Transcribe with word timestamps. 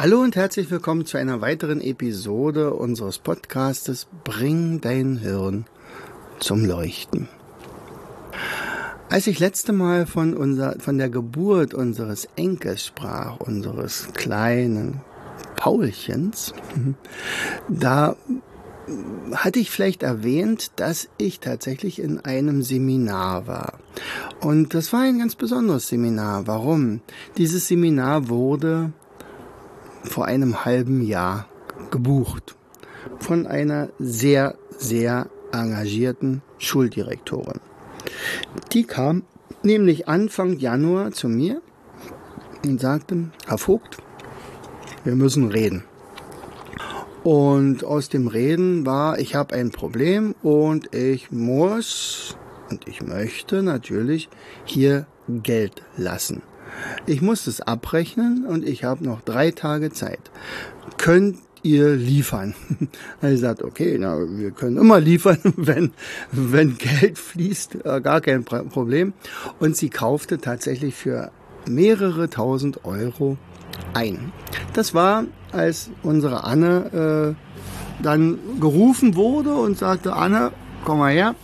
Hallo 0.00 0.20
und 0.20 0.36
herzlich 0.36 0.70
willkommen 0.70 1.06
zu 1.06 1.16
einer 1.16 1.40
weiteren 1.40 1.80
Episode 1.80 2.72
unseres 2.72 3.18
Podcastes 3.18 4.06
Bring 4.22 4.80
dein 4.80 5.16
Hirn 5.16 5.64
zum 6.38 6.64
Leuchten. 6.64 7.28
Als 9.10 9.26
ich 9.26 9.40
letzte 9.40 9.72
Mal 9.72 10.06
von, 10.06 10.36
unser, 10.36 10.78
von 10.78 10.98
der 10.98 11.08
Geburt 11.08 11.74
unseres 11.74 12.28
Enkels 12.36 12.86
sprach, 12.86 13.40
unseres 13.40 14.12
kleinen 14.14 15.00
Paulchens, 15.56 16.54
da 17.68 18.14
hatte 19.34 19.58
ich 19.58 19.72
vielleicht 19.72 20.04
erwähnt, 20.04 20.70
dass 20.76 21.08
ich 21.18 21.40
tatsächlich 21.40 22.00
in 22.00 22.20
einem 22.20 22.62
Seminar 22.62 23.48
war. 23.48 23.80
Und 24.40 24.74
das 24.74 24.92
war 24.92 25.00
ein 25.00 25.18
ganz 25.18 25.34
besonderes 25.34 25.88
Seminar. 25.88 26.46
Warum? 26.46 27.00
Dieses 27.36 27.66
Seminar 27.66 28.28
wurde 28.28 28.92
vor 30.08 30.26
einem 30.26 30.64
halben 30.64 31.02
Jahr 31.02 31.46
gebucht 31.90 32.56
von 33.20 33.46
einer 33.46 33.88
sehr, 33.98 34.56
sehr 34.76 35.28
engagierten 35.52 36.42
Schuldirektorin. 36.58 37.60
Die 38.72 38.84
kam 38.84 39.22
nämlich 39.62 40.08
Anfang 40.08 40.58
Januar 40.58 41.12
zu 41.12 41.28
mir 41.28 41.62
und 42.64 42.80
sagte, 42.80 43.30
Herr 43.46 43.58
Vogt, 43.58 43.98
wir 45.04 45.14
müssen 45.14 45.48
reden. 45.48 45.84
Und 47.24 47.84
aus 47.84 48.08
dem 48.08 48.28
Reden 48.28 48.86
war, 48.86 49.18
ich 49.18 49.34
habe 49.34 49.54
ein 49.54 49.70
Problem 49.70 50.34
und 50.42 50.94
ich 50.94 51.30
muss 51.30 52.36
und 52.70 52.86
ich 52.86 53.02
möchte 53.02 53.62
natürlich 53.62 54.28
hier 54.64 55.06
Geld 55.28 55.82
lassen. 55.96 56.42
Ich 57.08 57.22
muss 57.22 57.46
es 57.46 57.62
abrechnen 57.62 58.44
und 58.44 58.68
ich 58.68 58.84
habe 58.84 59.02
noch 59.02 59.22
drei 59.22 59.50
Tage 59.50 59.90
Zeit. 59.90 60.20
Könnt 60.98 61.38
ihr 61.62 61.96
liefern? 61.96 62.54
Er 63.22 63.34
sagt, 63.38 63.62
okay, 63.62 63.96
na, 63.98 64.18
wir 64.18 64.50
können 64.50 64.76
immer 64.76 65.00
liefern, 65.10 65.38
wenn, 65.56 65.92
wenn 66.32 66.76
Geld 66.76 67.16
fließt, 67.16 67.86
äh, 67.86 68.02
gar 68.02 68.20
kein 68.20 68.44
Problem. 68.44 69.14
Und 69.58 69.74
sie 69.74 69.88
kaufte 69.88 70.36
tatsächlich 70.36 70.94
für 70.94 71.30
mehrere 71.66 72.28
tausend 72.28 72.84
Euro 72.84 73.38
ein. 73.94 74.30
Das 74.74 74.92
war, 74.92 75.24
als 75.50 75.90
unsere 76.02 76.44
Anne 76.44 77.34
äh, 77.38 78.02
dann 78.02 78.38
gerufen 78.60 79.16
wurde 79.16 79.54
und 79.54 79.78
sagte, 79.78 80.12
Anne, 80.12 80.52
komm 80.84 80.98
mal 80.98 81.12
her, 81.12 81.34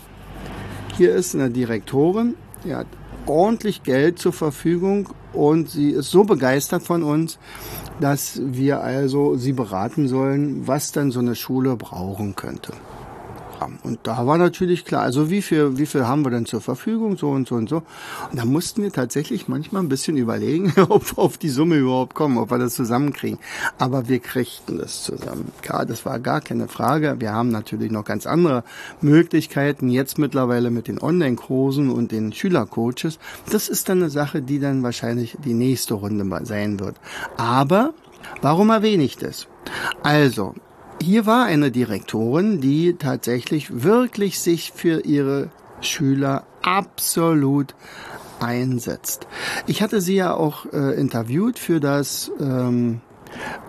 hier 0.98 1.14
ist 1.14 1.34
eine 1.34 1.48
Direktorin, 1.48 2.34
die 2.64 2.74
hat 2.74 2.86
ordentlich 3.24 3.82
Geld 3.82 4.18
zur 4.18 4.34
Verfügung 4.34 5.08
und 5.34 5.70
sie 5.70 5.90
ist 5.90 6.10
so 6.10 6.24
begeistert 6.24 6.82
von 6.82 7.02
uns, 7.02 7.38
dass 8.00 8.40
wir 8.42 8.80
also 8.80 9.36
sie 9.36 9.52
beraten 9.52 10.08
sollen, 10.08 10.66
was 10.66 10.92
dann 10.92 11.10
so 11.10 11.20
eine 11.20 11.34
Schule 11.34 11.76
brauchen 11.76 12.34
könnte. 12.34 12.72
Und 13.82 14.00
da 14.04 14.26
war 14.26 14.38
natürlich 14.38 14.84
klar, 14.84 15.02
also 15.02 15.30
wie 15.30 15.42
viel, 15.42 15.78
wie 15.78 15.86
viel 15.86 16.06
haben 16.06 16.24
wir 16.24 16.30
denn 16.30 16.46
zur 16.46 16.60
Verfügung, 16.60 17.16
so 17.16 17.30
und 17.30 17.48
so 17.48 17.54
und 17.54 17.68
so. 17.68 17.82
Und 18.30 18.38
da 18.38 18.44
mussten 18.44 18.82
wir 18.82 18.92
tatsächlich 18.92 19.48
manchmal 19.48 19.82
ein 19.82 19.88
bisschen 19.88 20.16
überlegen, 20.16 20.72
ob 20.88 21.16
wir 21.16 21.18
auf 21.18 21.38
die 21.38 21.48
Summe 21.48 21.76
überhaupt 21.76 22.14
kommen, 22.14 22.38
ob 22.38 22.50
wir 22.50 22.58
das 22.58 22.74
zusammenkriegen. 22.74 23.38
Aber 23.78 24.08
wir 24.08 24.20
kriegten 24.20 24.78
das 24.78 25.02
zusammen. 25.02 25.52
Klar, 25.62 25.86
das 25.86 26.04
war 26.04 26.18
gar 26.18 26.40
keine 26.40 26.68
Frage. 26.68 27.16
Wir 27.18 27.32
haben 27.32 27.50
natürlich 27.50 27.90
noch 27.90 28.04
ganz 28.04 28.26
andere 28.26 28.64
Möglichkeiten 29.00 29.88
jetzt 29.88 30.18
mittlerweile 30.18 30.70
mit 30.70 30.88
den 30.88 31.00
Online-Kursen 31.00 31.90
und 31.90 32.12
den 32.12 32.32
Schülercoaches. 32.32 33.18
Das 33.50 33.68
ist 33.68 33.88
dann 33.88 33.98
eine 33.98 34.10
Sache, 34.10 34.42
die 34.42 34.58
dann 34.58 34.82
wahrscheinlich 34.82 35.36
die 35.44 35.54
nächste 35.54 35.94
Runde 35.94 36.24
sein 36.44 36.80
wird. 36.80 36.96
Aber 37.36 37.94
Warum 38.40 38.70
erwähne 38.70 39.04
ich 39.04 39.16
das? 39.16 39.46
Also, 40.02 40.54
hier 41.04 41.26
war 41.26 41.44
eine 41.44 41.70
Direktorin, 41.70 42.60
die 42.60 42.94
tatsächlich 42.94 43.82
wirklich 43.82 44.40
sich 44.40 44.72
für 44.74 45.04
ihre 45.04 45.50
Schüler 45.80 46.44
absolut 46.62 47.74
einsetzt. 48.40 49.26
Ich 49.66 49.82
hatte 49.82 50.00
sie 50.00 50.16
ja 50.16 50.34
auch 50.34 50.66
äh, 50.72 50.98
interviewt 50.98 51.58
für 51.58 51.78
das 51.78 52.32
ähm, 52.40 53.00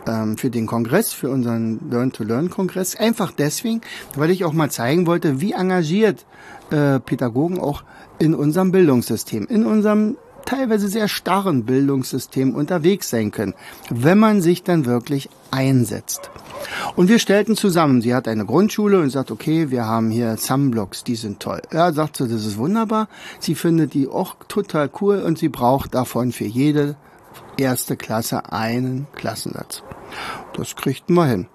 ähm, 0.07 0.37
für 0.37 0.49
den 0.49 0.65
Kongress, 0.65 1.11
für 1.11 1.29
unseren 1.29 1.89
Learn-to-Learn-Kongress. 1.89 2.95
Einfach 2.95 3.31
deswegen, 3.31 3.81
weil 4.15 4.31
ich 4.31 4.45
auch 4.45 4.53
mal 4.53 4.71
zeigen 4.71 5.07
wollte, 5.07 5.41
wie 5.41 5.53
engagiert 5.53 6.25
äh, 6.69 6.99
Pädagogen 6.99 7.59
auch 7.59 7.83
in 8.17 8.33
unserem 8.33 8.71
Bildungssystem, 8.71 9.47
in 9.47 9.65
unserem 9.65 10.17
teilweise 10.45 10.87
sehr 10.87 11.07
starren 11.07 11.65
Bildungssystem 11.65 12.55
unterwegs 12.55 13.09
sein 13.09 13.31
können, 13.31 13.53
wenn 13.89 14.19
man 14.19 14.41
sich 14.41 14.63
dann 14.63 14.85
wirklich 14.85 15.29
einsetzt. 15.51 16.29
Und 16.95 17.09
wir 17.09 17.19
stellten 17.19 17.55
zusammen, 17.55 18.01
sie 18.01 18.15
hat 18.15 18.27
eine 18.27 18.45
Grundschule 18.45 18.99
und 18.99 19.09
sagt, 19.09 19.31
okay, 19.31 19.71
wir 19.71 19.85
haben 19.85 20.09
hier 20.09 20.37
Sunblocks, 20.37 21.03
die 21.03 21.15
sind 21.15 21.39
toll. 21.39 21.61
Ja, 21.71 21.91
sagt 21.91 22.17
sie, 22.17 22.27
das 22.27 22.45
ist 22.45 22.57
wunderbar. 22.57 23.07
Sie 23.39 23.55
findet 23.55 23.93
die 23.93 24.07
auch 24.07 24.35
total 24.47 24.89
cool 25.01 25.19
und 25.19 25.37
sie 25.37 25.49
braucht 25.49 25.95
davon 25.95 26.31
für 26.31 26.45
jede 26.45 26.95
erste 27.57 27.97
Klasse 27.97 28.51
einen 28.51 29.07
Klassensatz. 29.15 29.83
Das 30.55 30.75
kriegten 30.75 31.15
wir 31.15 31.25
hin. 31.25 31.47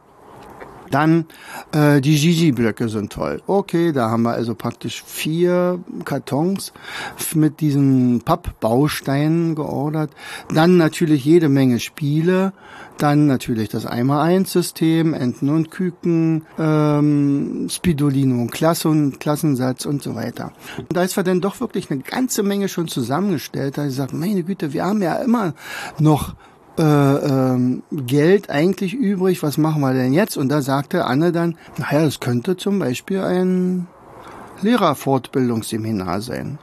Dann 0.90 1.26
äh, 1.72 2.00
die 2.00 2.16
Gigi-Blöcke 2.16 2.88
sind 2.88 3.12
toll. 3.12 3.42
Okay, 3.46 3.92
da 3.92 4.10
haben 4.10 4.22
wir 4.22 4.32
also 4.32 4.54
praktisch 4.54 5.02
vier 5.04 5.78
Kartons 6.04 6.72
mit 7.34 7.60
diesen 7.60 8.22
Pappbausteinen 8.22 9.54
geordert. 9.54 10.10
Dann 10.52 10.76
natürlich 10.76 11.24
jede 11.24 11.48
Menge 11.48 11.80
Spiele. 11.80 12.52
Dann 12.98 13.26
natürlich 13.26 13.70
das 13.70 13.86
1x1-System, 13.86 15.14
Enten 15.14 15.48
und 15.48 15.70
Küken, 15.70 16.44
ähm, 16.58 17.68
Spidolino, 17.70 18.46
Klassen, 18.48 19.18
Klassensatz 19.18 19.86
und 19.86 20.02
so 20.02 20.14
weiter. 20.14 20.52
Und 20.76 20.94
da 20.94 21.02
ist 21.02 21.16
wir 21.16 21.22
dann 21.22 21.40
doch 21.40 21.60
wirklich 21.60 21.90
eine 21.90 22.02
ganze 22.02 22.42
Menge 22.42 22.68
schon 22.68 22.88
zusammengestellt. 22.88 23.78
Da 23.78 23.86
ich 23.86 23.94
sage, 23.94 24.14
meine 24.14 24.42
Güte, 24.42 24.74
wir 24.74 24.84
haben 24.84 25.00
ja 25.00 25.14
immer 25.16 25.54
noch 25.98 26.34
äh, 26.78 26.82
ähm, 26.82 27.82
Geld 27.90 28.50
eigentlich 28.50 28.94
übrig, 28.94 29.42
was 29.42 29.58
machen 29.58 29.80
wir 29.80 29.92
denn 29.92 30.12
jetzt? 30.12 30.36
Und 30.36 30.48
da 30.48 30.62
sagte 30.62 31.04
Anne 31.04 31.32
dann, 31.32 31.56
naja, 31.76 32.04
es 32.04 32.20
könnte 32.20 32.56
zum 32.56 32.78
Beispiel 32.78 33.20
ein 33.20 33.86
Lehrerfortbildungsseminar 34.62 36.20
sein. 36.20 36.58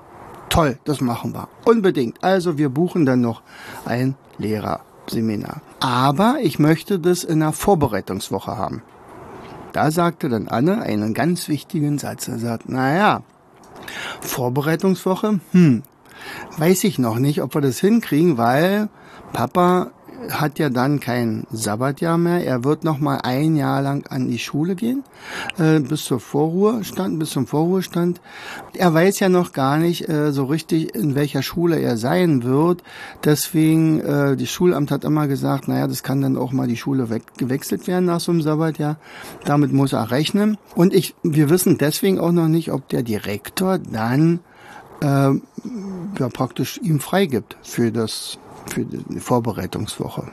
Toll, 0.50 0.78
das 0.86 1.02
machen 1.02 1.34
wir. 1.34 1.50
Unbedingt. 1.66 2.24
Also 2.24 2.58
wir 2.58 2.70
buchen 2.70 3.06
dann 3.06 3.22
noch 3.22 3.42
ein 3.86 4.16
Lehrerseminar. 4.38 5.62
Aber 5.80 6.38
ich 6.42 6.58
möchte 6.58 7.00
das 7.00 7.24
in 7.24 7.42
einer 7.42 7.54
Vorbereitungswoche 7.54 8.58
haben. 8.58 8.82
Da 9.74 9.92
sagte 9.92 10.30
dann 10.30 10.48
Anne 10.48 10.82
einen 10.82 11.14
ganz 11.14 11.48
wichtigen 11.50 12.00
Satz. 12.00 12.28
Er 12.28 12.40
sagt, 12.40 12.70
naja, 12.70 13.22
Vorbereitungswoche, 14.22 15.40
hm, 15.52 15.84
weiß 16.58 16.84
ich 16.86 16.98
noch 16.98 17.20
nicht, 17.20 17.42
ob 17.42 17.54
wir 17.54 17.62
das 17.62 17.80
hinkriegen, 17.80 18.38
weil 18.38 18.90
Papa 19.34 19.92
hat 20.30 20.60
ja 20.60 20.70
dann 20.70 21.00
kein 21.00 21.46
Sabbatjahr 21.52 22.18
mehr. 22.18 22.46
Er 22.46 22.64
wird 22.64 22.84
noch 22.84 23.00
mal 23.00 23.20
ein 23.24 23.56
Jahr 23.56 23.82
lang 23.82 24.06
an 24.08 24.28
die 24.28 24.40
Schule 24.40 24.76
gehen, 24.76 25.04
äh, 25.58 25.80
bis 25.80 26.06
zur 26.06 26.20
Vorruhestand, 26.20 27.20
bis 27.20 27.32
zum 27.32 27.48
Vorruhestand. 27.48 28.22
Er 28.74 28.94
weiß 28.94 29.20
ja 29.20 29.30
noch 29.30 29.54
gar 29.54 29.78
nicht 29.78 30.10
äh, 30.10 30.32
so 30.32 30.46
richtig, 30.46 30.96
in 30.96 31.16
welcher 31.16 31.44
Schule 31.44 31.80
er 31.80 31.98
sein 31.98 32.44
wird. 32.44 32.84
Deswegen, 33.24 34.00
äh, 34.02 34.36
die 34.36 34.48
Schulamt 34.48 34.92
hat 34.92 35.04
immer 35.04 35.28
gesagt, 35.28 35.68
naja, 35.68 35.88
das 35.88 36.04
kann 36.04 36.22
dann 36.22 36.38
auch 36.38 36.52
mal 36.52 36.68
die 36.68 36.78
Schule 36.78 37.10
weg, 37.10 37.24
gewechselt 37.38 37.88
werden 37.88 38.06
nach 38.06 38.20
so 38.20 38.32
einem 38.32 38.42
Sabbatjahr. 38.42 38.98
Damit 39.46 39.72
muss 39.72 39.94
er 39.94 40.12
rechnen. 40.12 40.58
Und 40.76 40.94
ich, 40.94 41.16
wir 41.24 41.50
wissen 41.50 41.78
deswegen 41.78 42.20
auch 42.20 42.32
noch 42.32 42.48
nicht, 42.48 42.72
ob 42.72 42.90
der 42.90 43.04
Direktor 43.04 43.78
dann 43.78 44.40
äh, 45.02 45.06
ja 46.20 46.30
praktisch 46.34 46.80
ihm 46.82 47.00
freigibt 47.00 47.58
für 47.62 47.92
das 47.92 48.40
für 48.68 48.86
die 48.86 49.20
Vorbereitungswoche. 49.20 50.32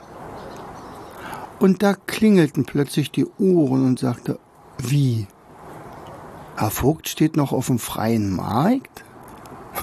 Und 1.59 1.83
da 1.83 1.93
klingelten 1.93 2.65
plötzlich 2.65 3.11
die 3.11 3.25
Ohren 3.39 3.85
und 3.85 3.99
sagte, 3.99 4.39
wie? 4.77 5.27
Herr 6.57 6.71
Vogt 6.71 7.09
steht 7.09 7.37
noch 7.37 7.51
auf 7.51 7.67
dem 7.67 7.79
freien 7.79 8.35
Markt? 8.35 9.03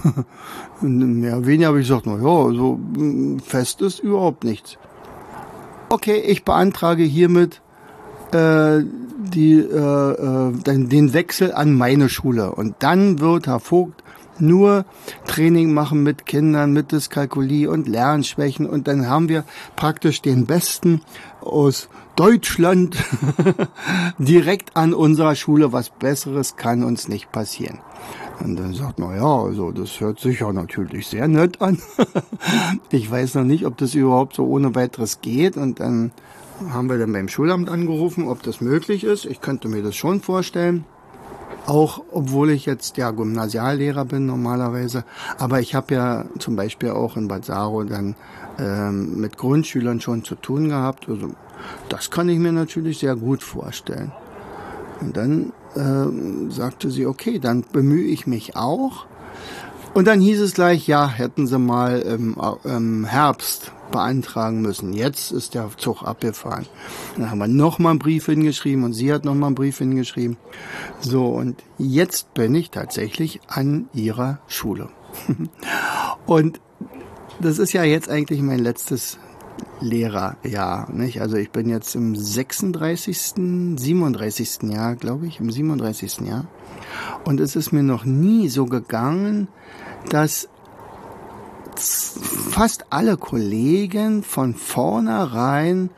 Mehr 0.80 1.38
oder 1.38 1.46
weniger 1.46 1.68
habe 1.68 1.80
ich 1.80 1.88
gesagt, 1.88 2.06
na 2.06 2.16
ja, 2.16 2.54
so 2.54 2.76
mm, 2.76 3.40
fest 3.40 3.82
ist 3.82 3.98
überhaupt 4.00 4.44
nichts. 4.44 4.78
Okay, 5.88 6.16
ich 6.16 6.44
beantrage 6.44 7.02
hiermit 7.02 7.60
äh, 8.32 8.80
die, 9.18 9.58
äh, 9.58 10.48
äh, 10.48 10.52
den 10.52 11.12
Wechsel 11.12 11.52
an 11.52 11.74
meine 11.74 12.08
Schule. 12.08 12.52
Und 12.52 12.76
dann 12.78 13.20
wird 13.20 13.46
Herr 13.46 13.60
Vogt 13.60 14.02
nur 14.38 14.84
Training 15.26 15.72
machen 15.72 16.02
mit 16.02 16.26
Kindern 16.26 16.72
mit 16.72 16.92
Dyskalkulie 16.92 17.68
und 17.68 17.88
Lernschwächen 17.88 18.66
und 18.66 18.88
dann 18.88 19.06
haben 19.06 19.28
wir 19.28 19.44
praktisch 19.76 20.22
den 20.22 20.46
Besten 20.46 21.02
aus 21.40 21.88
Deutschland 22.16 22.96
direkt 24.18 24.76
an 24.76 24.94
unserer 24.94 25.34
Schule. 25.34 25.72
Was 25.72 25.90
Besseres 25.90 26.56
kann 26.56 26.82
uns 26.82 27.08
nicht 27.08 27.32
passieren. 27.32 27.78
Und 28.40 28.56
dann 28.56 28.74
sagt 28.74 28.98
man, 28.98 29.16
ja, 29.16 29.42
also 29.42 29.70
das 29.70 30.00
hört 30.00 30.18
sich 30.18 30.40
ja 30.40 30.52
natürlich 30.52 31.06
sehr 31.06 31.28
nett 31.28 31.60
an. 31.62 31.78
ich 32.90 33.10
weiß 33.10 33.34
noch 33.36 33.44
nicht, 33.44 33.66
ob 33.66 33.76
das 33.78 33.94
überhaupt 33.94 34.34
so 34.34 34.44
ohne 34.46 34.74
weiteres 34.74 35.20
geht. 35.20 35.56
Und 35.56 35.80
dann 35.80 36.12
haben 36.70 36.88
wir 36.88 36.98
dann 36.98 37.12
beim 37.12 37.28
Schulamt 37.28 37.68
angerufen, 37.68 38.28
ob 38.28 38.42
das 38.42 38.60
möglich 38.60 39.04
ist. 39.04 39.24
Ich 39.24 39.40
könnte 39.40 39.68
mir 39.68 39.82
das 39.82 39.94
schon 39.94 40.20
vorstellen. 40.20 40.84
Auch 41.66 42.02
obwohl 42.10 42.50
ich 42.50 42.66
jetzt 42.66 42.96
ja 42.96 43.10
Gymnasiallehrer 43.10 44.04
bin 44.04 44.26
normalerweise. 44.26 45.04
Aber 45.38 45.60
ich 45.60 45.74
habe 45.74 45.94
ja 45.94 46.24
zum 46.38 46.56
Beispiel 46.56 46.90
auch 46.90 47.16
in 47.16 47.28
Bad 47.28 47.44
Saro 47.44 47.84
dann 47.84 48.16
ähm, 48.58 49.20
mit 49.20 49.38
Grundschülern 49.38 50.00
schon 50.00 50.24
zu 50.24 50.34
tun 50.34 50.68
gehabt. 50.68 51.08
Also 51.08 51.30
das 51.88 52.10
kann 52.10 52.28
ich 52.28 52.38
mir 52.38 52.52
natürlich 52.52 52.98
sehr 52.98 53.16
gut 53.16 53.42
vorstellen. 53.42 54.12
Und 55.00 55.16
dann 55.16 55.52
äh, 55.74 56.50
sagte 56.52 56.90
sie, 56.90 57.06
okay, 57.06 57.38
dann 57.38 57.64
bemühe 57.72 58.06
ich 58.06 58.26
mich 58.26 58.56
auch. 58.56 59.06
Und 59.94 60.06
dann 60.06 60.20
hieß 60.20 60.40
es 60.40 60.54
gleich, 60.54 60.86
ja, 60.86 61.08
hätten 61.08 61.46
sie 61.46 61.58
mal 61.58 62.00
im, 62.00 62.36
im 62.64 63.04
Herbst 63.04 63.72
beantragen 63.92 64.60
müssen. 64.60 64.92
Jetzt 64.92 65.30
ist 65.30 65.54
der 65.54 65.70
Zug 65.76 66.02
abgefahren. 66.02 66.66
Dann 67.16 67.30
haben 67.30 67.38
wir 67.38 67.46
nochmal 67.46 67.90
einen 67.90 67.98
Brief 68.00 68.26
hingeschrieben 68.26 68.82
und 68.82 68.92
sie 68.92 69.12
hat 69.12 69.24
nochmal 69.24 69.48
einen 69.48 69.54
Brief 69.54 69.78
hingeschrieben. 69.78 70.36
So, 71.00 71.26
und 71.26 71.62
jetzt 71.78 72.34
bin 72.34 72.54
ich 72.56 72.70
tatsächlich 72.70 73.40
an 73.46 73.88
ihrer 73.94 74.40
Schule. 74.48 74.88
und 76.26 76.60
das 77.40 77.58
ist 77.58 77.72
ja 77.72 77.84
jetzt 77.84 78.08
eigentlich 78.08 78.42
mein 78.42 78.58
letztes 78.58 79.18
Lehrerjahr. 79.80 80.90
Nicht? 80.92 81.20
Also 81.20 81.36
ich 81.36 81.50
bin 81.50 81.68
jetzt 81.68 81.94
im 81.94 82.16
36., 82.16 83.34
37. 83.76 84.62
Jahr, 84.64 84.96
glaube 84.96 85.26
ich, 85.26 85.40
im 85.40 85.50
37. 85.50 86.20
Jahr. 86.26 86.46
Und 87.24 87.40
es 87.40 87.56
ist 87.56 87.72
mir 87.72 87.82
noch 87.82 88.04
nie 88.04 88.48
so 88.48 88.64
gegangen, 88.66 89.48
dass 90.08 90.48
fast 91.82 92.86
alle 92.90 93.16
Kollegen 93.16 94.22
von 94.22 94.54
vornherein 94.54 95.90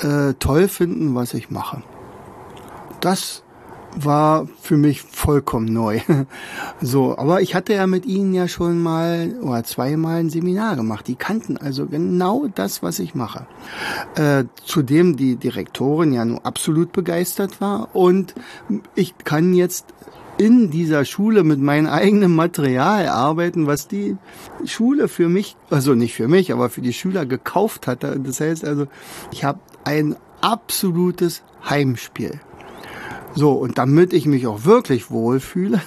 äh, 0.00 0.34
toll 0.34 0.68
finden, 0.68 1.14
was 1.14 1.34
ich 1.34 1.50
mache. 1.50 1.82
Das 3.00 3.42
war 3.96 4.46
für 4.60 4.76
mich 4.76 5.02
vollkommen 5.02 5.72
neu. 5.72 6.00
So, 6.82 7.16
aber 7.16 7.40
ich 7.40 7.54
hatte 7.54 7.72
ja 7.72 7.86
mit 7.86 8.04
ihnen 8.04 8.34
ja 8.34 8.48
schon 8.48 8.82
mal 8.82 9.34
oder 9.40 9.64
zweimal 9.64 10.16
ein 10.16 10.28
Seminar 10.28 10.76
gemacht. 10.76 11.06
Die 11.08 11.14
kannten 11.14 11.56
also 11.56 11.86
genau 11.86 12.48
das, 12.54 12.82
was 12.82 12.98
ich 12.98 13.14
mache. 13.14 13.46
Äh, 14.14 14.44
zudem 14.62 15.16
die 15.16 15.36
Direktorin 15.36 16.12
ja 16.12 16.26
nur 16.26 16.44
absolut 16.44 16.92
begeistert 16.92 17.62
war 17.62 17.96
und 17.96 18.34
ich 18.94 19.16
kann 19.24 19.54
jetzt 19.54 19.86
in 20.38 20.70
dieser 20.70 21.04
Schule 21.04 21.44
mit 21.44 21.60
meinem 21.60 21.86
eigenen 21.86 22.34
Material 22.34 23.08
arbeiten, 23.08 23.66
was 23.66 23.88
die 23.88 24.16
Schule 24.64 25.08
für 25.08 25.28
mich, 25.28 25.56
also 25.70 25.94
nicht 25.94 26.14
für 26.14 26.28
mich, 26.28 26.52
aber 26.52 26.68
für 26.68 26.82
die 26.82 26.92
Schüler 26.92 27.26
gekauft 27.26 27.86
hatte. 27.86 28.20
Das 28.20 28.40
heißt 28.40 28.64
also, 28.64 28.86
ich 29.32 29.44
habe 29.44 29.60
ein 29.84 30.16
absolutes 30.40 31.42
Heimspiel. 31.68 32.40
So, 33.34 33.52
und 33.52 33.76
damit 33.78 34.12
ich 34.12 34.26
mich 34.26 34.46
auch 34.46 34.64
wirklich 34.64 35.10
wohlfühle, 35.10 35.80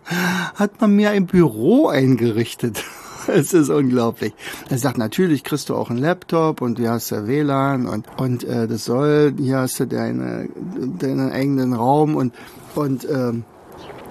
hat 0.54 0.80
man 0.80 0.96
mir 0.96 1.10
ein 1.10 1.26
Büro 1.26 1.88
eingerichtet. 1.88 2.82
Es 3.26 3.54
ist 3.54 3.70
unglaublich. 3.70 4.34
Er 4.68 4.76
sagt, 4.76 4.98
natürlich 4.98 5.44
kriegst 5.44 5.70
du 5.70 5.74
auch 5.76 5.88
einen 5.88 5.98
Laptop 5.98 6.60
und 6.60 6.78
du 6.78 6.86
hast 6.90 7.08
ja 7.08 7.26
WLAN 7.26 7.86
und, 7.86 8.06
und 8.18 8.44
äh, 8.44 8.68
das 8.68 8.84
soll, 8.84 9.32
hier 9.38 9.60
hast 9.60 9.80
du 9.80 9.86
deine, 9.86 10.50
deinen 10.98 11.32
eigenen 11.32 11.72
Raum 11.72 12.16
und, 12.16 12.34
und 12.74 13.08
ähm, 13.10 13.44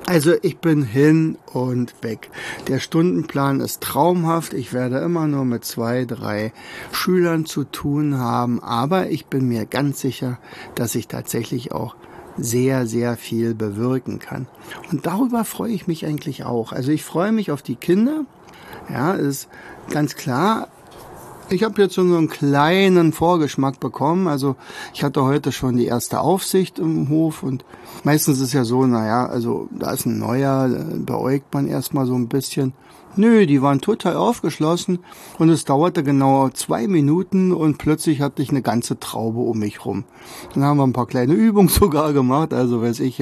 also 0.05 0.33
ich 0.41 0.57
bin 0.57 0.83
hin 0.83 1.38
und 1.53 2.03
weg. 2.03 2.29
Der 2.67 2.79
Stundenplan 2.79 3.61
ist 3.61 3.81
traumhaft. 3.81 4.53
Ich 4.53 4.73
werde 4.73 5.00
immer 5.00 5.27
nur 5.27 5.45
mit 5.45 5.63
zwei, 5.63 6.05
drei 6.05 6.51
Schülern 6.91 7.45
zu 7.45 7.63
tun 7.63 8.17
haben. 8.17 8.61
Aber 8.61 9.09
ich 9.09 9.27
bin 9.27 9.47
mir 9.47 9.65
ganz 9.65 10.01
sicher, 10.01 10.39
dass 10.75 10.95
ich 10.95 11.07
tatsächlich 11.07 11.71
auch 11.71 11.95
sehr, 12.38 12.85
sehr 12.85 13.15
viel 13.15 13.53
bewirken 13.53 14.19
kann. 14.19 14.47
Und 14.91 15.05
darüber 15.05 15.45
freue 15.45 15.71
ich 15.71 15.88
mich 15.88 16.05
eigentlich 16.05 16.44
auch. 16.44 16.73
Also 16.73 16.91
ich 16.91 17.03
freue 17.03 17.31
mich 17.31 17.51
auf 17.51 17.61
die 17.61 17.75
Kinder. 17.75 18.25
Ja, 18.89 19.13
ist 19.13 19.47
ganz 19.89 20.15
klar. 20.15 20.67
Ich 21.53 21.61
habe 21.61 21.83
jetzt 21.83 21.94
so 21.94 22.01
einen 22.01 22.29
kleinen 22.29 23.13
Vorgeschmack 23.13 23.79
bekommen. 23.79 24.27
Also 24.27 24.55
ich 24.91 25.03
hatte 25.03 25.23
heute 25.23 25.51
schon 25.51 25.77
die 25.77 25.85
erste 25.85 26.19
Aufsicht 26.19 26.79
im 26.79 27.09
Hof 27.09 27.44
und 27.44 27.63
meistens 28.03 28.41
ist 28.41 28.53
ja 28.53 28.63
so, 28.63 28.88
naja, 28.88 29.27
also 29.27 29.69
da 29.69 29.91
ist 29.91 30.07
ein 30.07 30.17
neuer, 30.17 30.67
beäugt 30.97 31.53
man 31.53 31.67
erstmal 31.67 32.07
so 32.07 32.15
ein 32.15 32.27
bisschen. 32.27 32.73
Nö, 33.15 33.45
die 33.45 33.61
waren 33.61 33.81
total 33.81 34.15
aufgeschlossen 34.15 34.97
und 35.38 35.50
es 35.50 35.63
dauerte 35.63 36.01
genau 36.01 36.50
zwei 36.50 36.88
Minuten 36.88 37.51
und 37.51 37.77
plötzlich 37.77 38.21
hatte 38.21 38.41
ich 38.41 38.50
eine 38.50 38.63
ganze 38.63 39.00
Traube 39.00 39.41
um 39.41 39.59
mich 39.59 39.85
rum. 39.85 40.05
Dann 40.55 40.63
haben 40.63 40.77
wir 40.77 40.88
ein 40.88 40.94
paar 40.94 41.05
kleine 41.05 41.33
Übungen 41.33 41.69
sogar 41.69 42.13
gemacht, 42.13 42.51
also 42.51 42.81
weiß 42.81 43.00
ich, 43.01 43.19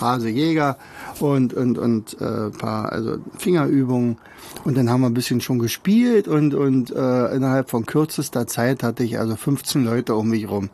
Hase 0.00 0.28
Jäger 0.28 0.76
und 1.20 1.54
und 1.54 1.78
und 1.78 2.20
äh, 2.20 2.50
paar 2.50 2.92
also 2.92 3.18
Fingerübungen 3.38 4.18
und 4.64 4.76
dann 4.76 4.90
haben 4.90 5.00
wir 5.00 5.08
ein 5.08 5.14
bisschen 5.14 5.40
schon 5.40 5.58
gespielt 5.58 6.28
und 6.28 6.54
und 6.54 6.90
äh, 6.90 7.34
innerhalb 7.34 7.70
von 7.70 7.86
kürzester 7.86 8.46
Zeit 8.46 8.82
hatte 8.82 9.04
ich 9.04 9.18
also 9.18 9.36
15 9.36 9.84
Leute 9.84 10.14
um 10.14 10.28
mich 10.28 10.48
rum. 10.48 10.70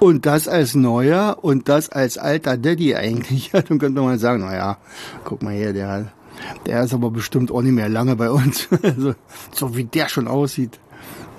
Und 0.00 0.26
das 0.26 0.48
als 0.48 0.74
neuer 0.74 1.38
und 1.42 1.68
das 1.68 1.88
als 1.88 2.18
alter 2.18 2.56
Daddy 2.56 2.94
eigentlich. 2.94 3.52
Ja, 3.52 3.62
dann 3.62 3.78
könnte 3.78 4.00
man 4.00 4.18
sagen, 4.18 4.40
naja, 4.40 4.78
guck 5.24 5.42
mal 5.42 5.54
hier, 5.54 5.72
der 5.72 6.12
der 6.66 6.82
ist 6.82 6.94
aber 6.94 7.10
bestimmt 7.10 7.50
auch 7.50 7.62
nicht 7.62 7.72
mehr 7.72 7.88
lange 7.88 8.16
bei 8.16 8.30
uns. 8.30 8.68
Also, 8.82 9.14
so 9.52 9.76
wie 9.76 9.84
der 9.84 10.08
schon 10.08 10.28
aussieht. 10.28 10.78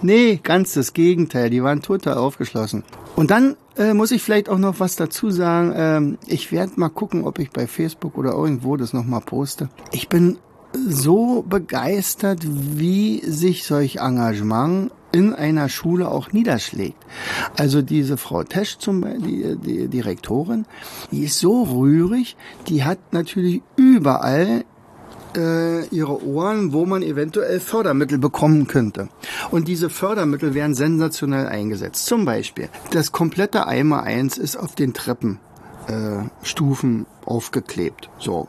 Nee, 0.01 0.39
ganz 0.41 0.73
das 0.73 0.93
Gegenteil. 0.93 1.49
Die 1.49 1.63
waren 1.63 1.81
total 1.81 2.17
aufgeschlossen. 2.17 2.83
Und 3.15 3.31
dann 3.31 3.55
äh, 3.77 3.93
muss 3.93 4.11
ich 4.11 4.21
vielleicht 4.21 4.49
auch 4.49 4.57
noch 4.57 4.79
was 4.79 4.95
dazu 4.95 5.31
sagen. 5.31 5.73
Ähm, 5.75 6.17
ich 6.27 6.51
werde 6.51 6.73
mal 6.75 6.89
gucken, 6.89 7.23
ob 7.23 7.39
ich 7.39 7.51
bei 7.51 7.67
Facebook 7.67 8.17
oder 8.17 8.33
irgendwo 8.33 8.77
das 8.77 8.93
nochmal 8.93 9.21
poste. 9.21 9.69
Ich 9.91 10.09
bin 10.09 10.37
so 10.87 11.43
begeistert, 11.47 12.41
wie 12.45 13.21
sich 13.25 13.63
solch 13.63 13.97
Engagement 13.97 14.91
in 15.11 15.33
einer 15.33 15.69
Schule 15.69 16.11
auch 16.11 16.33
niederschlägt. 16.33 16.97
Also 17.55 17.81
diese 17.81 18.17
Frau 18.17 18.43
Tesch 18.43 18.77
zum 18.79 18.99
Beispiel, 19.01 19.55
die, 19.55 19.79
die 19.79 19.87
Direktorin, 19.87 20.65
die 21.11 21.23
ist 21.23 21.39
so 21.39 21.63
rührig, 21.63 22.35
die 22.67 22.83
hat 22.83 23.13
natürlich 23.13 23.61
überall 23.77 24.65
äh, 25.35 25.85
ihre 25.87 26.23
Ohren, 26.25 26.71
wo 26.73 26.85
man 26.85 27.01
eventuell 27.03 27.59
Fördermittel 27.59 28.17
bekommen 28.17 28.67
könnte. 28.67 29.09
Und 29.51 29.67
diese 29.67 29.89
Fördermittel 29.89 30.53
werden 30.53 30.75
sensationell 30.75 31.47
eingesetzt. 31.47 32.05
Zum 32.05 32.23
Beispiel, 32.25 32.69
das 32.91 33.11
komplette 33.11 33.67
Eimer 33.67 34.03
1 34.03 34.37
ist 34.37 34.55
auf 34.55 34.75
den 34.75 34.93
Treppenstufen 34.93 37.01
äh, 37.01 37.05
aufgeklebt. 37.25 38.09
So, 38.19 38.47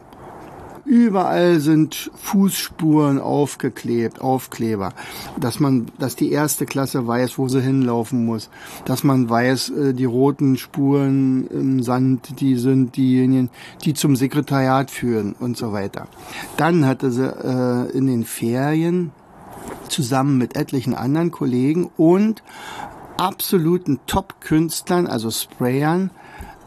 Überall 0.87 1.59
sind 1.59 2.13
Fußspuren 2.15 3.19
aufgeklebt, 3.19 4.21
Aufkleber, 4.21 4.93
dass 5.39 5.59
man, 5.59 5.87
dass 5.99 6.15
die 6.15 6.31
erste 6.31 6.65
Klasse 6.65 7.09
weiß, 7.09 7.39
wo 7.39 7.49
sie 7.49 7.61
hinlaufen 7.61 8.25
muss, 8.25 8.51
dass 8.85 9.03
man 9.03 9.29
weiß, 9.29 9.71
äh, 9.71 9.95
die 9.95 10.05
roten 10.05 10.57
Spuren 10.57 11.49
im 11.49 11.83
Sand, 11.83 12.41
die 12.41 12.55
sind 12.55 12.97
diejenigen, 12.97 13.51
die 13.85 13.95
zum 13.95 14.15
Sekretariat 14.15 14.93
führen 14.93 15.35
und 15.41 15.57
so 15.57 15.73
weiter. 15.73 16.07
Dann 16.57 16.87
hatte 16.87 17.11
sie 17.11 17.27
äh, 17.27 17.91
in 17.91 18.07
den 18.07 18.25
Ferien 18.25 19.11
zusammen 19.89 20.39
mit 20.39 20.55
etlichen 20.55 20.95
anderen 20.95 21.33
Kollegen 21.33 21.91
und 21.97 22.45
absoluten 23.17 23.99
Top-Künstlern, 24.07 25.09
also 25.09 25.33
Sprayern, 25.33 26.11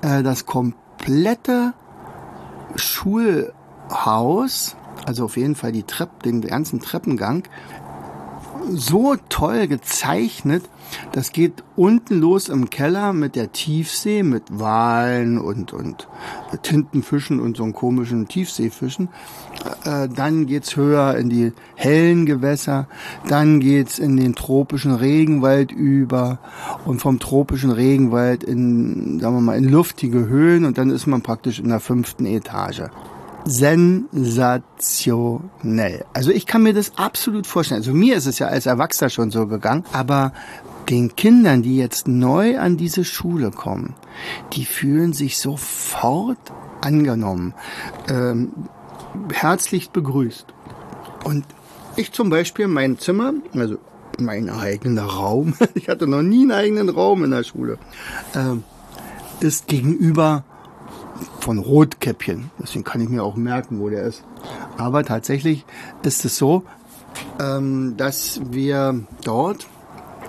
äh, 0.01 0.23
das 0.23 0.45
komplette 0.45 1.73
Schul 2.75 3.53
Haus, 3.89 4.75
also 5.05 5.25
auf 5.25 5.37
jeden 5.37 5.55
Fall 5.55 5.71
die 5.71 5.83
Treppe, 5.83 6.23
den 6.23 6.41
ganzen 6.41 6.79
Treppengang, 6.79 7.43
so 8.71 9.15
toll 9.29 9.67
gezeichnet. 9.67 10.63
Das 11.11 11.31
geht 11.31 11.63
unten 11.75 12.19
los 12.19 12.49
im 12.49 12.69
Keller 12.69 13.13
mit 13.13 13.35
der 13.35 13.51
Tiefsee, 13.51 14.23
mit 14.23 14.43
Walen 14.49 15.37
und, 15.37 15.71
und 15.71 16.07
Tintenfischen 16.63 17.39
und 17.39 17.57
so 17.57 17.63
einen 17.63 17.73
komischen 17.73 18.27
Tiefseefischen. 18.27 19.09
Äh, 19.85 20.09
dann 20.09 20.47
geht's 20.47 20.75
höher 20.75 21.15
in 21.15 21.29
die 21.29 21.53
hellen 21.75 22.25
Gewässer. 22.25 22.87
Dann 23.27 23.59
geht's 23.59 23.99
in 23.99 24.17
den 24.17 24.33
tropischen 24.33 24.95
Regenwald 24.95 25.71
über 25.71 26.39
und 26.85 27.01
vom 27.01 27.19
tropischen 27.19 27.71
Regenwald 27.71 28.43
in, 28.43 29.19
sagen 29.19 29.35
wir 29.35 29.41
mal, 29.41 29.57
in 29.57 29.69
luftige 29.69 30.27
Höhen 30.27 30.65
und 30.65 30.77
dann 30.77 30.89
ist 30.89 31.05
man 31.05 31.21
praktisch 31.21 31.59
in 31.59 31.69
der 31.69 31.79
fünften 31.79 32.25
Etage 32.25 32.83
sensationell. 33.45 36.05
Also 36.13 36.31
ich 36.31 36.45
kann 36.45 36.63
mir 36.63 36.73
das 36.73 36.97
absolut 36.97 37.47
vorstellen. 37.47 37.81
Also 37.81 37.93
mir 37.93 38.17
ist 38.17 38.25
es 38.25 38.39
ja 38.39 38.47
als 38.47 38.65
Erwachsener 38.65 39.09
schon 39.09 39.31
so 39.31 39.47
gegangen, 39.47 39.85
aber 39.91 40.33
den 40.89 41.15
Kindern, 41.15 41.61
die 41.61 41.77
jetzt 41.77 42.07
neu 42.07 42.59
an 42.59 42.77
diese 42.77 43.05
Schule 43.05 43.51
kommen, 43.51 43.95
die 44.53 44.65
fühlen 44.65 45.13
sich 45.13 45.37
sofort 45.37 46.39
angenommen, 46.81 47.53
ähm, 48.09 48.51
herzlich 49.31 49.91
begrüßt. 49.91 50.45
Und 51.23 51.45
ich 51.95 52.11
zum 52.11 52.29
Beispiel 52.29 52.67
mein 52.67 52.97
Zimmer, 52.97 53.33
also 53.53 53.77
mein 54.17 54.49
eigener 54.49 55.03
Raum, 55.03 55.53
ich 55.75 55.89
hatte 55.89 56.07
noch 56.07 56.21
nie 56.21 56.41
einen 56.41 56.51
eigenen 56.51 56.89
Raum 56.89 57.23
in 57.23 57.31
der 57.31 57.43
Schule, 57.43 57.77
äh, 58.33 59.45
ist 59.45 59.67
gegenüber 59.67 60.43
von 61.39 61.59
Rotkäppchen. 61.59 62.51
Deswegen 62.59 62.83
kann 62.83 63.01
ich 63.01 63.09
mir 63.09 63.23
auch 63.23 63.35
merken, 63.35 63.79
wo 63.79 63.89
der 63.89 64.03
ist. 64.03 64.23
Aber 64.77 65.03
tatsächlich 65.03 65.65
ist 66.03 66.25
es 66.25 66.37
so, 66.37 66.63
ähm, 67.39 67.95
dass 67.97 68.41
wir 68.51 69.01
dort 69.23 69.67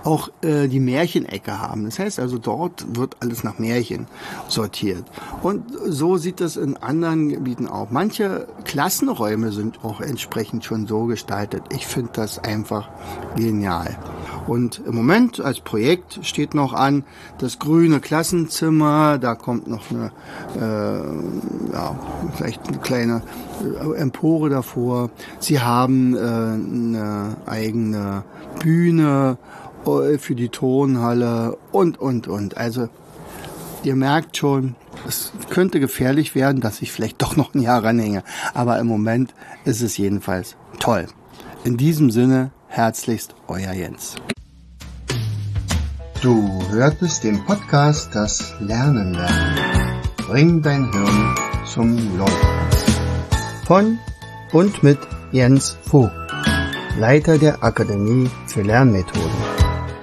auch 0.04 0.30
äh, 0.42 0.68
die 0.68 0.80
Märchenecke 0.80 1.58
haben. 1.60 1.84
Das 1.84 1.98
heißt 1.98 2.20
also, 2.20 2.38
dort 2.38 2.96
wird 2.96 3.16
alles 3.20 3.44
nach 3.44 3.58
Märchen 3.58 4.06
sortiert. 4.48 5.04
Und 5.42 5.64
so 5.86 6.16
sieht 6.16 6.40
es 6.40 6.56
in 6.56 6.76
anderen 6.76 7.28
Gebieten 7.28 7.66
auch. 7.66 7.90
Manche 7.90 8.46
Klassenräume 8.64 9.52
sind 9.52 9.84
auch 9.84 10.00
entsprechend 10.00 10.64
schon 10.64 10.86
so 10.86 11.04
gestaltet. 11.04 11.62
Ich 11.72 11.86
finde 11.86 12.10
das 12.14 12.38
einfach 12.38 12.88
genial. 13.36 13.98
Und 14.46 14.82
im 14.86 14.94
Moment 14.94 15.40
als 15.40 15.60
Projekt 15.60 16.20
steht 16.22 16.54
noch 16.54 16.72
an 16.72 17.04
das 17.38 17.58
grüne 17.58 18.00
Klassenzimmer. 18.00 19.18
Da 19.18 19.34
kommt 19.34 19.68
noch 19.68 19.90
eine, 19.90 20.10
äh, 20.56 21.72
ja, 21.72 21.98
vielleicht 22.34 22.66
eine 22.68 22.78
kleine 22.78 23.22
äh, 23.62 23.96
Empore 23.98 24.48
davor. 24.48 25.10
Sie 25.38 25.60
haben 25.60 26.16
äh, 26.16 26.18
eine 26.18 27.36
eigene 27.46 28.24
Bühne 28.60 29.38
für 29.84 30.34
die 30.34 30.48
Tonhalle 30.48 31.56
und, 31.72 31.98
und, 31.98 32.28
und. 32.28 32.56
Also 32.56 32.88
ihr 33.82 33.96
merkt 33.96 34.36
schon, 34.36 34.74
es 35.08 35.32
könnte 35.48 35.80
gefährlich 35.80 36.34
werden, 36.34 36.60
dass 36.60 36.82
ich 36.82 36.92
vielleicht 36.92 37.20
doch 37.22 37.36
noch 37.36 37.54
ein 37.54 37.60
Jahr 37.60 37.82
ranhänge. 37.82 38.22
Aber 38.54 38.78
im 38.78 38.86
Moment 38.86 39.34
ist 39.64 39.80
es 39.80 39.96
jedenfalls 39.96 40.56
toll. 40.78 41.06
In 41.64 41.76
diesem 41.76 42.10
Sinne, 42.10 42.50
herzlichst 42.68 43.34
euer 43.48 43.72
Jens. 43.72 44.16
Du 46.22 46.48
hörtest 46.70 47.24
den 47.24 47.44
Podcast 47.46 48.14
Das 48.14 48.54
Lernen 48.60 49.14
lernen. 49.14 50.04
Bring 50.18 50.62
dein 50.62 50.92
Hirn 50.92 51.34
zum 51.66 51.96
Leuchten. 52.18 52.48
Von 53.66 53.98
und 54.52 54.82
mit 54.82 54.98
Jens 55.32 55.76
Vogt, 55.84 56.12
Leiter 56.98 57.38
der 57.38 57.62
Akademie 57.62 58.28
für 58.46 58.62
Lernmethoden. 58.62 59.59